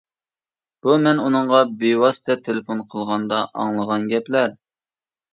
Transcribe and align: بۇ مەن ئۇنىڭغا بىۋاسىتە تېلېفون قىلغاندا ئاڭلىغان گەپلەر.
بۇ 0.85 0.93
مەن 1.01 1.19
ئۇنىڭغا 1.25 1.59
بىۋاسىتە 1.83 2.35
تېلېفون 2.47 2.81
قىلغاندا 2.93 3.43
ئاڭلىغان 3.65 4.07
گەپلەر. 4.15 4.57